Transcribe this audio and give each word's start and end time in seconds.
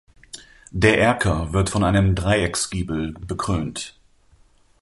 Der 0.71 0.97
Erker 0.99 1.53
wird 1.53 1.69
von 1.69 1.83
einem 1.83 2.15
Dreiecksgiebel 2.15 3.13
bekrönt. 3.13 3.99